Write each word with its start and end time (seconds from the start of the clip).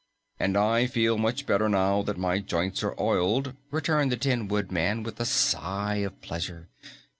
"And 0.39 0.57
I 0.57 0.87
feel 0.87 1.19
much 1.19 1.45
better 1.45 1.69
now 1.69 2.01
that 2.01 2.17
my 2.17 2.39
joints 2.39 2.81
are 2.81 2.99
oiled," 2.99 3.53
returned 3.69 4.11
the 4.11 4.17
Tin 4.17 4.47
Woodman 4.47 5.03
with 5.03 5.19
a 5.19 5.25
sigh 5.25 5.97
of 5.97 6.19
pleasure. 6.23 6.69